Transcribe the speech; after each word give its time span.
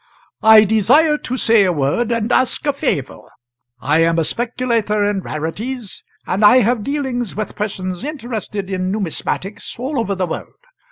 "I 0.41 0.63
desire 0.63 1.15
to 1.19 1.37
say 1.37 1.63
a 1.63 1.71
word, 1.71 2.11
and 2.11 2.31
ask 2.31 2.65
a 2.65 2.73
favour. 2.73 3.21
I 3.79 3.99
am 3.99 4.17
a 4.17 4.23
speculator 4.23 5.03
in 5.03 5.19
rarities, 5.21 6.03
and 6.25 6.43
I 6.43 6.61
have 6.61 6.83
dealings 6.83 7.35
with 7.35 7.53
persons 7.53 8.03
interested 8.03 8.71
in 8.71 8.89
numismatics 8.91 9.77
all 9.77 9.99
over 9.99 10.15
the 10.15 10.25
world. 10.25 10.47